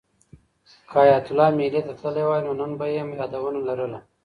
که 0.89 0.95
حیات 1.03 1.25
الله 1.31 1.49
مېلې 1.57 1.81
ته 1.87 1.93
تللی 1.99 2.23
وای 2.27 2.41
نو 2.45 2.51
نن 2.59 2.71
به 2.79 2.85
یې 2.95 3.03
یادونه 3.19 3.59
لرل. 3.67 3.93